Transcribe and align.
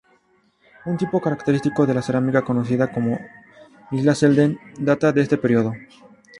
Un 0.91 0.97
tipo 0.97 1.21
característico 1.21 1.85
de 1.85 1.93
la 1.93 2.01
cerámica 2.01 2.41
conocida 2.41 2.91
como 2.91 3.19
Isla 3.91 4.15
Selden 4.15 4.59
data 4.79 5.11
de 5.11 5.21
este 5.21 5.37
período. 5.37 5.73